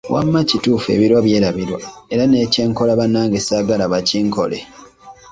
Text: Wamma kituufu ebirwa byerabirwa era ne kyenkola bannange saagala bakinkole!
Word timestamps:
Wamma 0.13 0.39
kituufu 0.49 0.87
ebirwa 0.95 1.19
byerabirwa 1.25 1.81
era 2.13 2.23
ne 2.27 2.39
kyenkola 2.53 2.93
bannange 2.99 3.37
saagala 3.47 3.85
bakinkole! 3.93 4.59